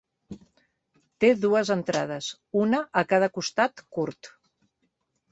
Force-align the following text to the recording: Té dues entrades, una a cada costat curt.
Té 1.23 1.29
dues 1.41 1.69
entrades, 1.75 2.29
una 2.61 2.79
a 3.01 3.03
cada 3.11 3.29
costat 3.35 3.83
curt. 3.99 4.31